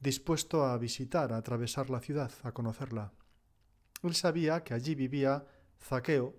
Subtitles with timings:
[0.00, 3.12] dispuesto a visitar, a atravesar la ciudad, a conocerla.
[4.02, 5.46] Él sabía que allí vivía
[5.78, 6.34] Zaqueo,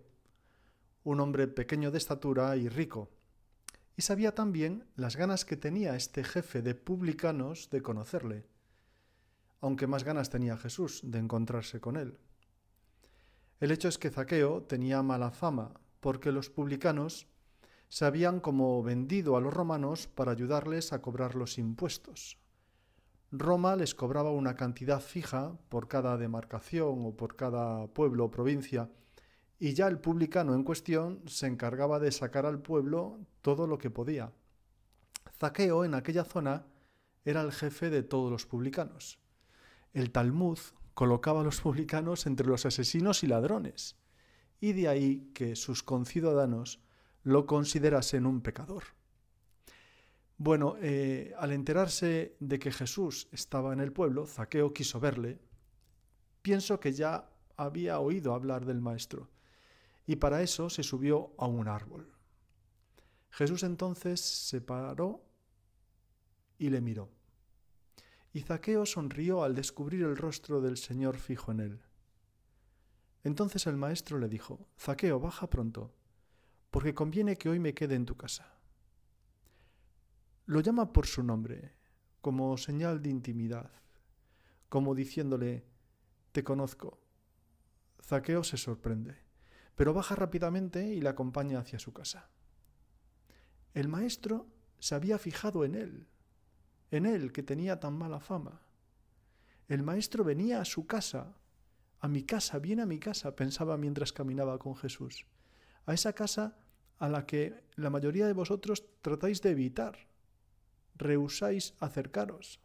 [1.03, 3.11] un hombre pequeño de estatura y rico,
[3.95, 8.47] y sabía también las ganas que tenía este jefe de publicanos de conocerle,
[9.59, 12.17] aunque más ganas tenía Jesús de encontrarse con él.
[13.59, 17.27] El hecho es que Zaqueo tenía mala fama, porque los publicanos
[17.89, 22.40] se habían como vendido a los romanos para ayudarles a cobrar los impuestos.
[23.31, 28.89] Roma les cobraba una cantidad fija por cada demarcación o por cada pueblo o provincia,
[29.57, 33.89] y ya el publicano en cuestión se encargaba de sacar al pueblo todo lo que
[33.89, 34.33] podía.
[35.39, 36.65] Zaqueo en aquella zona
[37.23, 39.19] era el jefe de todos los publicanos.
[39.93, 40.59] El Talmud
[40.93, 43.95] colocaba a los publicanos entre los asesinos y ladrones,
[44.59, 46.81] y de ahí que sus conciudadanos
[47.23, 48.83] lo considerasen un pecador.
[50.43, 55.39] Bueno, eh, al enterarse de que Jesús estaba en el pueblo, Zaqueo quiso verle.
[56.41, 59.29] Pienso que ya había oído hablar del Maestro,
[60.07, 62.11] y para eso se subió a un árbol.
[63.29, 65.23] Jesús entonces se paró
[66.57, 67.11] y le miró.
[68.33, 71.81] Y Zaqueo sonrió al descubrir el rostro del Señor fijo en él.
[73.23, 75.93] Entonces el Maestro le dijo, Zaqueo, baja pronto,
[76.71, 78.60] porque conviene que hoy me quede en tu casa.
[80.51, 81.71] Lo llama por su nombre,
[82.19, 83.71] como señal de intimidad,
[84.67, 85.63] como diciéndole,
[86.33, 86.99] te conozco.
[88.03, 89.15] Zaqueo se sorprende,
[89.75, 92.31] pero baja rápidamente y le acompaña hacia su casa.
[93.73, 94.45] El maestro
[94.77, 96.09] se había fijado en él,
[96.89, 98.61] en él que tenía tan mala fama.
[99.69, 101.37] El maestro venía a su casa,
[102.01, 105.25] a mi casa, viene a mi casa, pensaba mientras caminaba con Jesús,
[105.85, 106.57] a esa casa
[106.97, 110.10] a la que la mayoría de vosotros tratáis de evitar,
[111.01, 112.61] rehusáis acercaros.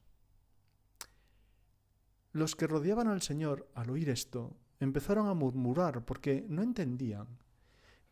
[2.32, 7.26] Los que rodeaban al Señor, al oír esto, empezaron a murmurar porque no entendían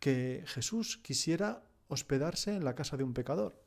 [0.00, 3.62] que Jesús quisiera hospedarse en la casa de un pecador.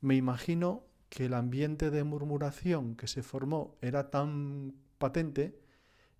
[0.00, 5.60] Me imagino que el ambiente de murmuración que se formó era tan patente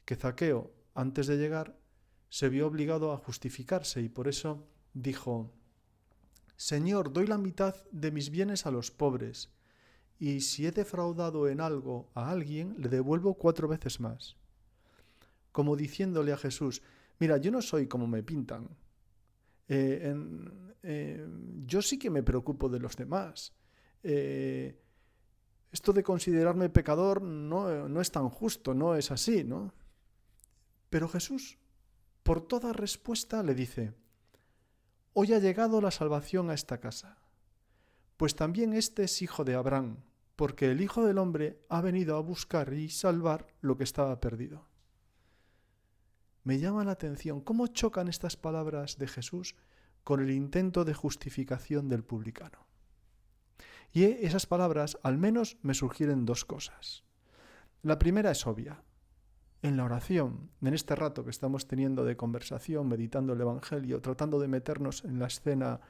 [0.04, 1.78] que Zaqueo, antes de llegar,
[2.28, 5.54] se vio obligado a justificarse y por eso dijo,
[6.62, 9.50] Señor, doy la mitad de mis bienes a los pobres,
[10.20, 14.36] y si he defraudado en algo a alguien, le devuelvo cuatro veces más.
[15.50, 16.80] Como diciéndole a Jesús,
[17.18, 18.68] mira, yo no soy como me pintan.
[19.66, 20.14] Eh,
[20.84, 21.26] eh,
[21.66, 23.52] yo sí que me preocupo de los demás.
[24.04, 24.80] Eh,
[25.72, 29.74] esto de considerarme pecador no, no es tan justo, no es así, ¿no?
[30.90, 31.58] Pero Jesús,
[32.22, 33.94] por toda respuesta, le dice,
[35.14, 37.18] Hoy ha llegado la salvación a esta casa,
[38.16, 39.98] pues también este es hijo de Abraham,
[40.36, 44.66] porque el Hijo del Hombre ha venido a buscar y salvar lo que estaba perdido.
[46.44, 49.54] Me llama la atención cómo chocan estas palabras de Jesús
[50.02, 52.66] con el intento de justificación del publicano.
[53.92, 57.04] Y esas palabras al menos me sugieren dos cosas.
[57.82, 58.82] La primera es obvia
[59.62, 64.40] en la oración, en este rato que estamos teniendo de conversación, meditando el Evangelio, tratando
[64.40, 65.80] de meternos en la escena,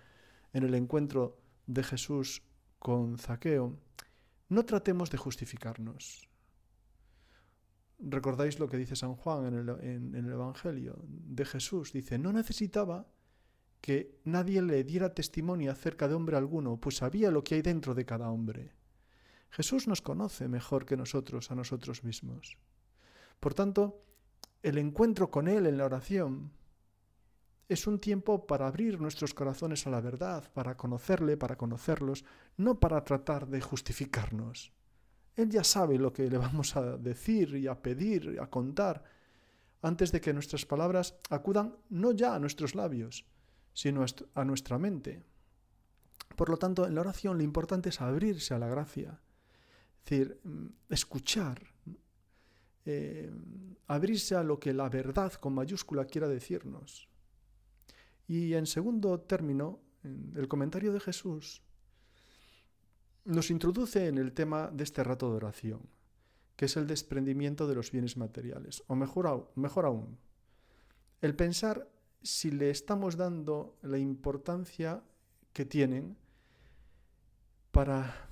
[0.53, 2.43] en el encuentro de Jesús
[2.79, 3.79] con Zaqueo,
[4.51, 6.29] no tratemos de justificarnos.
[7.99, 11.93] ¿Recordáis lo que dice San Juan en el, en el Evangelio de Jesús?
[11.93, 13.07] Dice, no necesitaba
[13.81, 17.95] que nadie le diera testimonio acerca de hombre alguno, pues sabía lo que hay dentro
[17.95, 18.75] de cada hombre.
[19.51, 22.59] Jesús nos conoce mejor que nosotros a nosotros mismos.
[23.43, 24.05] Por tanto,
[24.63, 26.53] el encuentro con Él en la oración
[27.69, 32.25] es un tiempo para abrir nuestros corazones a la verdad, para conocerle, para conocerlos,
[32.57, 34.73] no para tratar de justificarnos.
[35.35, 39.03] Él ya sabe lo que le vamos a decir y a pedir y a contar
[39.81, 43.27] antes de que nuestras palabras acudan no ya a nuestros labios,
[43.73, 44.05] sino
[44.35, 45.25] a nuestra mente.
[46.37, 49.21] Por lo tanto, en la oración lo importante es abrirse a la gracia,
[49.99, 51.73] es decir, mm, escuchar,
[52.85, 53.31] eh,
[53.87, 57.09] abrirse a lo que la verdad con mayúscula quiera decirnos.
[58.27, 61.63] Y en segundo término, el comentario de Jesús
[63.25, 65.81] nos introduce en el tema de este rato de oración.
[66.57, 68.85] que es el desprendimiento de los bienes materiales.
[68.87, 70.19] O mejor, mejor aún,
[71.21, 71.89] el pensar
[72.23, 75.03] si le estamos dando la importancia
[75.53, 76.17] que tienen
[77.73, 78.31] para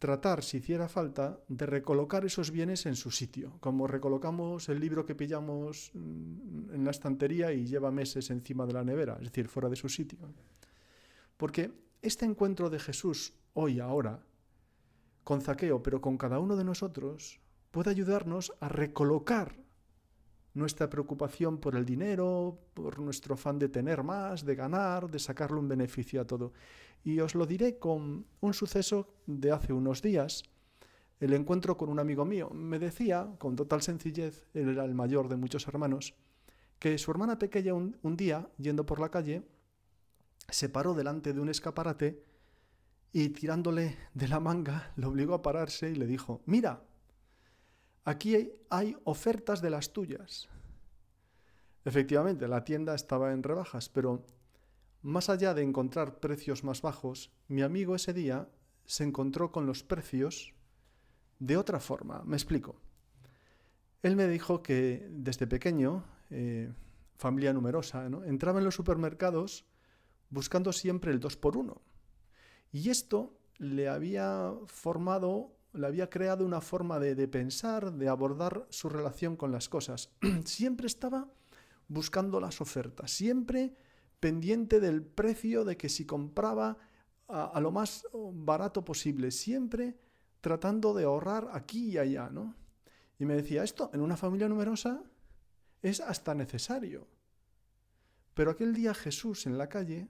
[0.00, 5.04] tratar, si hiciera falta, de recolocar esos bienes en su sitio, como recolocamos el libro
[5.04, 9.46] que pillamos mm, en la estantería y lleva meses encima de la nevera, es decir,
[9.46, 10.18] fuera de su sitio.
[11.36, 11.70] Porque
[12.00, 14.24] este encuentro de Jesús hoy, ahora,
[15.22, 17.38] con Zaqueo, pero con cada uno de nosotros,
[17.70, 19.54] puede ayudarnos a recolocar
[20.54, 25.58] nuestra preocupación por el dinero, por nuestro afán de tener más, de ganar, de sacarle
[25.58, 26.52] un beneficio a todo.
[27.04, 30.42] Y os lo diré con un suceso de hace unos días,
[31.20, 32.50] el encuentro con un amigo mío.
[32.50, 36.14] Me decía, con total sencillez, él era el mayor de muchos hermanos,
[36.78, 39.42] que su hermana pequeña un, día, yendo por la calle,
[40.48, 42.24] se paró delante de un escaparate
[43.12, 46.82] y tirándole de la manga, le obligó a pararse y le dijo, mira,
[48.04, 50.48] aquí hay ofertas de las tuyas.
[51.84, 54.24] Efectivamente, la tienda estaba en rebajas, pero
[55.02, 58.48] más allá de encontrar precios más bajos, mi amigo ese día
[58.84, 60.54] se encontró con los precios
[61.38, 62.22] de otra forma.
[62.24, 62.76] Me explico.
[64.02, 66.72] Él me dijo que desde pequeño, eh,
[67.16, 69.66] familia numerosa, entraba en los supermercados
[70.30, 71.80] buscando siempre el 2 por 1
[72.72, 78.66] Y esto le había formado, le había creado una forma de, de pensar, de abordar
[78.70, 80.10] su relación con las cosas.
[80.44, 81.28] siempre estaba
[81.88, 83.74] buscando las ofertas, siempre
[84.20, 86.76] pendiente del precio de que si compraba
[87.26, 89.96] a, lo más barato posible, siempre
[90.40, 92.54] tratando de ahorrar aquí y allá, ¿no?
[93.18, 95.02] Y me decía, esto en una familia numerosa
[95.82, 97.06] es hasta necesario.
[98.34, 100.08] Pero aquel día Jesús en la calle,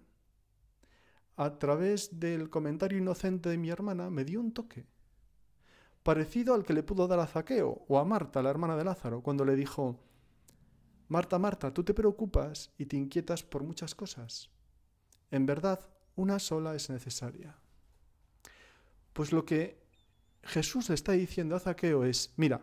[1.37, 4.87] a través del comentario inocente de mi hermana, me dio un toque,
[6.03, 9.23] parecido al que le pudo dar a Zaqueo o a Marta, la hermana de Lázaro,
[9.23, 9.99] cuando le dijo,
[11.09, 14.51] Marta, Marta, tú te preocupas y te inquietas por muchas cosas.
[15.31, 15.81] En verdad,
[16.17, 17.57] una sola es necesaria.
[19.13, 19.83] Pues lo que
[20.43, 22.63] Jesús le está diciendo a Zaqueo es, mira,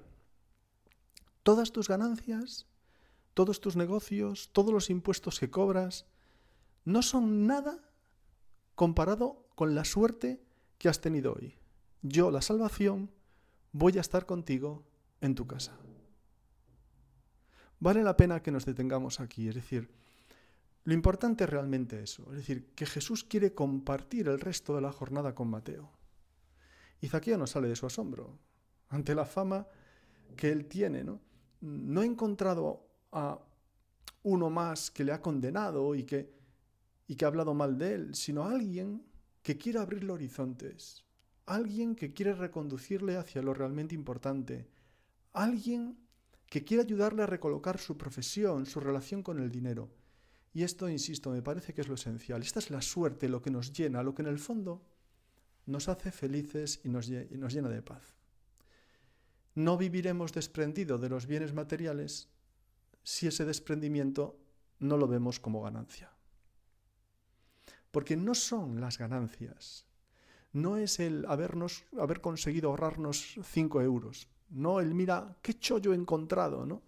[1.44, 2.66] todas tus ganancias,
[3.34, 6.06] todos tus negocios, todos los impuestos que cobras,
[6.86, 7.92] no son nada
[8.76, 10.42] comparado con la suerte
[10.78, 11.56] que has tenido hoy.
[12.02, 13.12] Yo, la salvación,
[13.72, 14.84] voy a estar contigo
[15.22, 15.78] en tu casa.
[17.80, 19.92] Vale la pena que nos detengamos aquí, es decir,
[20.84, 24.92] lo importante es realmente eso, es decir, que Jesús quiere compartir el resto de la
[24.92, 25.92] jornada con Mateo.
[27.02, 28.40] Y Zaqueo no sale de su asombro
[28.90, 29.68] ante la fama
[30.36, 31.20] que él tiene, ¿no?
[31.62, 33.40] No ha encontrado a
[34.24, 36.34] uno más que le ha condenado y que,
[37.08, 39.06] y que ha hablado mal de él, sino a alguien
[39.42, 41.06] que quiere abrirle horizontes,
[41.48, 44.68] alguien que quiere reconducirle hacia lo realmente importante,
[45.34, 45.98] alguien
[46.50, 49.90] que quiere ayudarle a recolocar su profesión, su relación con el dinero.
[50.54, 52.42] Y esto, insisto, me parece que es lo esencial.
[52.42, 54.86] Esta es la suerte, lo que nos llena, lo que en el fondo
[55.66, 58.16] nos hace felices y nos, llena de paz.
[59.56, 62.30] No viviremos desprendido de los bienes materiales
[63.04, 64.40] si ese desprendimiento
[64.80, 66.12] no lo vemos como ganancia.
[67.92, 69.87] Porque no son las ganancias,
[70.54, 75.96] no es el habernos, haber conseguido ahorrarnos cinco euros, no el mira qué chollo he
[75.96, 76.82] encontrado, ¿no?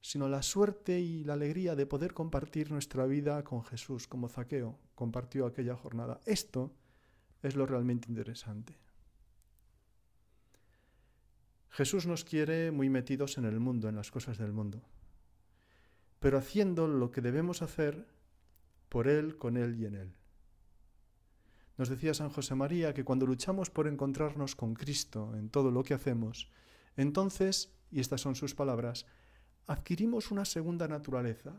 [0.00, 4.78] Sino la suerte y la alegría de poder compartir nuestra vida con Jesús, como Zaqueo
[4.94, 6.20] compartió aquella jornada.
[6.24, 6.72] Esto
[7.42, 8.78] es lo realmente interesante.
[11.68, 14.82] Jesús nos quiere muy metidos en el mundo, en las cosas del mundo,
[16.18, 18.06] pero haciendo lo que debemos hacer
[18.88, 20.19] por Él, con Él y en Él.
[21.80, 25.82] Nos decía San José María que cuando luchamos por encontrarnos con Cristo en todo lo
[25.82, 26.50] que hacemos,
[26.94, 29.06] entonces, y estas son sus palabras,
[29.66, 31.56] adquirimos una segunda naturaleza.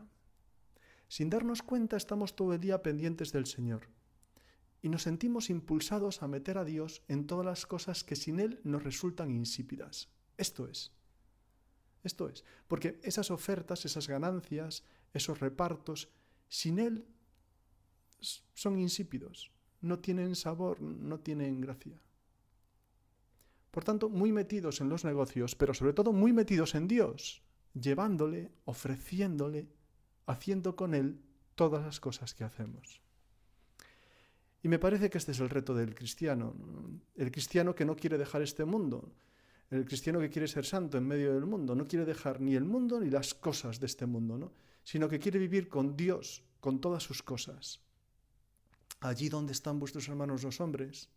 [1.08, 3.88] Sin darnos cuenta estamos todo el día pendientes del Señor
[4.80, 8.60] y nos sentimos impulsados a meter a Dios en todas las cosas que sin Él
[8.62, 10.08] nos resultan insípidas.
[10.36, 10.92] Esto es.
[12.04, 12.44] Esto es.
[12.68, 16.10] Porque esas ofertas, esas ganancias, esos repartos,
[16.48, 17.08] sin Él
[18.54, 19.50] son insípidos,
[19.82, 22.00] no tienen sabor, no tienen gracia.
[23.70, 27.42] Por tanto, muy metidos en los negocios, pero sobre todo muy metidos en Dios,
[27.74, 29.68] llevándole, ofreciéndole,
[30.26, 31.20] haciendo con Él
[31.54, 33.00] todas las cosas que hacemos.
[34.62, 36.54] Y me parece que este es el reto del cristiano,
[37.16, 39.12] el cristiano que no quiere dejar este mundo,
[39.70, 42.64] el cristiano que quiere ser santo en medio del mundo, no quiere dejar ni el
[42.64, 44.52] mundo ni las cosas de este mundo, ¿no?
[44.84, 47.80] sino que quiere vivir con Dios, con todas sus cosas.
[49.02, 51.10] Allí donde están vuestros hermanos los hombres,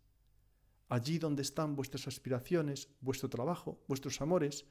[0.88, 4.66] allí donde están vuestras aspiraciones, vuestro trabajo, vuestros amores,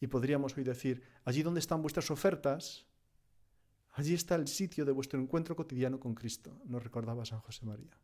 [0.00, 2.86] y podríamos hoy decir, allí donde están vuestras ofertas,
[3.92, 8.00] allí está el sitio de vuestro encuentro cotidiano con Cristo, nos recordaba San José María.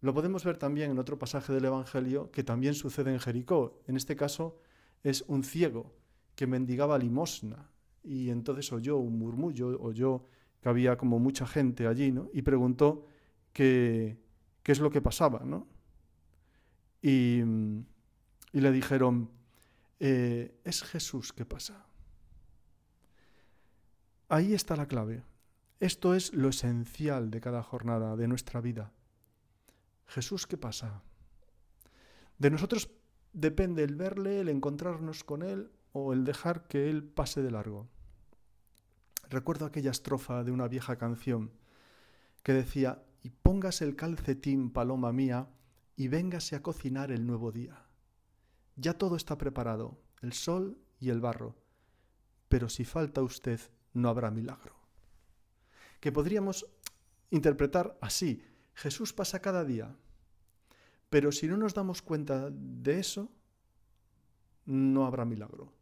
[0.00, 3.82] Lo podemos ver también en otro pasaje del Evangelio que también sucede en Jericó.
[3.86, 4.58] En este caso
[5.04, 5.94] es un ciego
[6.34, 7.70] que mendigaba limosna
[8.02, 10.26] y entonces oyó un murmullo, oyó
[10.62, 12.30] que había como mucha gente allí, ¿no?
[12.32, 13.06] Y preguntó
[13.52, 14.16] qué,
[14.64, 15.66] es lo que pasaba, ¿no?
[17.02, 17.40] Y,
[18.52, 19.30] y le dijeron,
[19.98, 21.86] eh, es Jesús que pasa.
[24.28, 25.24] Ahí está la clave.
[25.80, 28.92] Esto es lo esencial de cada jornada de nuestra vida.
[30.06, 31.02] Jesús, ¿qué pasa?
[32.38, 32.90] De nosotros
[33.32, 37.88] depende el verle, el encontrarnos con Él o el dejar que Él pase de largo.
[39.32, 41.52] Recuerdo aquella estrofa de una vieja canción
[42.42, 45.48] que decía, y póngase el calcetín, paloma mía,
[45.96, 47.86] y véngase a cocinar el nuevo día.
[48.76, 51.56] Ya todo está preparado, el sol y el barro,
[52.50, 53.58] pero si falta usted
[53.94, 54.76] no habrá milagro.
[56.00, 56.66] Que podríamos
[57.30, 59.96] interpretar así, Jesús pasa cada día,
[61.08, 63.32] pero si no nos damos cuenta de eso,
[64.66, 65.72] no habrá milagro.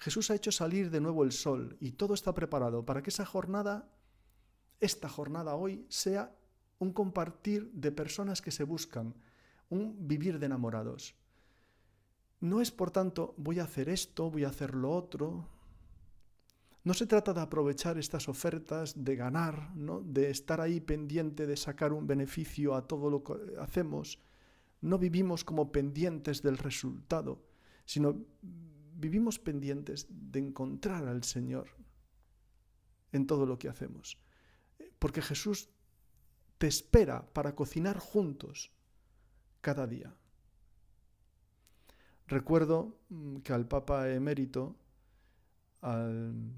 [0.00, 3.26] Jesús ha hecho salir de nuevo el sol y todo está preparado para que esa
[3.26, 3.86] jornada,
[4.80, 6.34] esta jornada hoy, sea
[6.78, 9.14] un compartir de personas que se buscan,
[9.68, 11.14] un vivir de enamorados.
[12.40, 15.46] No es, por tanto, voy a hacer esto, voy a hacer lo otro.
[16.82, 20.00] No se trata de aprovechar estas ofertas, de ganar, ¿no?
[20.00, 24.18] de estar ahí pendiente de sacar un beneficio a todo lo que hacemos.
[24.80, 27.44] No vivimos como pendientes del resultado,
[27.84, 28.24] sino
[29.00, 31.68] vivimos pendientes de encontrar al Señor
[33.12, 34.18] en todo lo que hacemos.
[34.98, 35.70] Porque Jesús
[36.58, 38.70] te espera para cocinar juntos
[39.62, 40.14] cada día.
[42.26, 44.76] Recuerdo mm, que al Papa emérito,
[45.80, 46.52] al,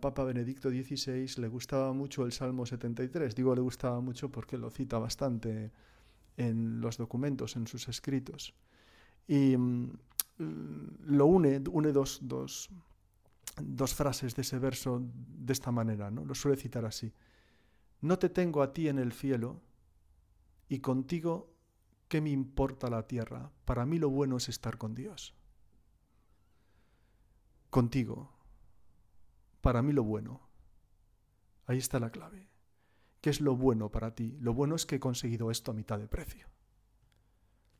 [0.00, 3.34] Papa Benedicto XVI, le gustaba mucho el Salmo 73.
[3.34, 5.72] Digo le gustaba mucho porque lo cita bastante
[6.36, 8.54] en los documentos, en sus escritos.
[9.26, 9.98] Y mm,
[10.38, 12.70] lo une, une dos, dos,
[13.60, 16.24] dos, frases de ese verso de esta manera, ¿no?
[16.24, 17.12] Lo suele citar así.
[18.02, 19.62] No te tengo a ti en el cielo,
[20.68, 21.56] y contigo
[22.08, 23.50] ¿Qué me importa la tierra?
[23.64, 25.34] Para mí lo bueno es estar con Dios.
[27.70, 28.30] Contigo.
[29.60, 30.40] Para mí lo bueno.
[31.66, 32.48] Ahí está la clave.
[33.20, 34.36] ¿Qué es lo bueno para ti?
[34.38, 36.48] Lo bueno es que he conseguido esto a mitad de precio.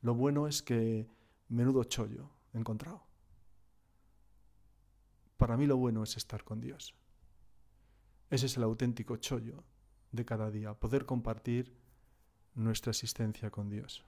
[0.01, 1.07] Lo bueno es que
[1.47, 3.03] menudo chollo encontrado.
[5.37, 6.95] Para mí lo bueno es estar con Dios.
[8.29, 9.63] Ese es el auténtico chollo
[10.11, 11.77] de cada día, poder compartir
[12.55, 14.03] nuestra existencia con Dios.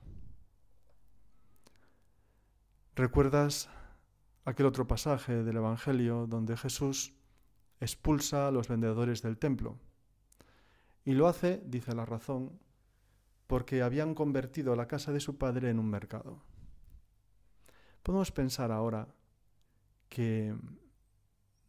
[2.96, 3.70] ¿Recuerdas
[4.44, 7.14] aquel otro pasaje del Evangelio donde Jesús
[7.80, 9.80] expulsa a los vendedores del templo?
[11.06, 12.60] Y lo hace, dice la razón,
[13.48, 16.44] porque habían convertido la casa de su padre en un mercado.
[18.10, 19.08] Podemos pensar ahora
[20.10, 20.52] que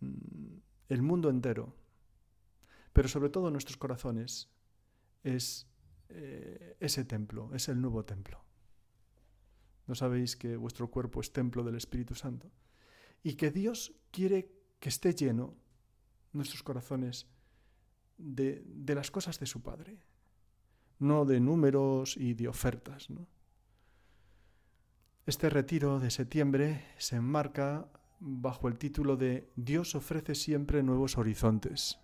[0.00, 0.56] mm,
[0.88, 1.76] el mundo entero,
[2.94, 4.48] pero sobre todo nuestros corazones,
[5.22, 5.66] es
[6.08, 8.42] eh, ese templo, es el nuevo templo.
[9.86, 12.50] ¿No sabéis que vuestro cuerpo es templo del Espíritu Santo?
[13.22, 15.58] Y que Dios quiere que esté lleno
[16.32, 17.26] nuestros corazones
[18.16, 20.00] de, de las cosas de su Padre,
[21.00, 23.08] no de números y de ofertas.
[25.30, 27.86] Este retiro de septiembre se enmarca
[28.18, 32.00] bajo el título de Dios ofrece siempre nuevos horizontes.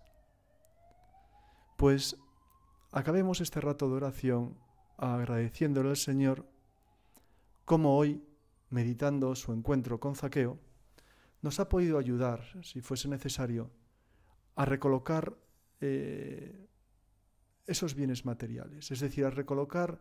[1.75, 2.15] Pues
[2.93, 4.57] acabemos este rato de oración
[4.95, 6.49] agradeciéndole al Señor
[7.65, 8.23] como hoy,
[8.69, 10.57] meditando su encuentro con Zaqueo,
[11.41, 13.71] nos ha podido ayudar, si fuese necesario,
[14.55, 15.37] a recolocar
[15.81, 16.69] eh,
[17.65, 19.99] esos bienes materiales, es decir, a recolocar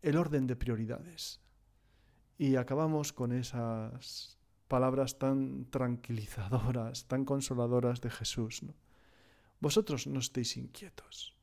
[0.00, 1.43] el orden de prioridades.
[2.36, 4.38] Y acabamos con esas
[4.68, 8.62] palabras tan tranquilizadoras, tan consoladoras de Jesús.
[9.60, 11.36] Vosotros no estéis inquietos.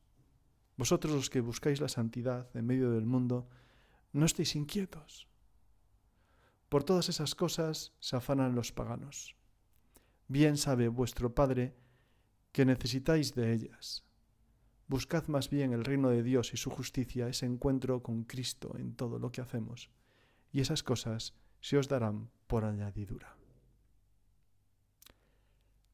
[0.76, 3.48] Vosotros los que buscáis la santidad en medio del mundo,
[4.12, 5.28] no estéis inquietos.
[6.68, 9.36] Por todas esas cosas se afanan los paganos.
[10.28, 11.76] Bien sabe vuestro Padre
[12.52, 14.04] que necesitáis de ellas.
[14.88, 18.94] Buscad más bien el reino de Dios y su justicia, ese encuentro con Cristo en
[18.94, 19.90] todo lo que hacemos,
[20.52, 23.36] y esas cosas se os darán por añadidura.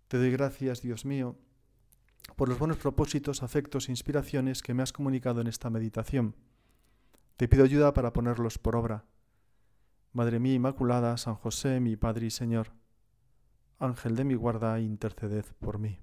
[0.09, 1.37] Te doy gracias, Dios mío,
[2.37, 6.35] por los buenos propósitos, afectos e inspiraciones que me has comunicado en esta meditación.
[7.37, 9.05] Te pido ayuda para ponerlos por obra.
[10.13, 12.73] Madre mía Inmaculada, San José, mi Padre y Señor,
[13.79, 16.01] Ángel de mi guarda, interceded por mí.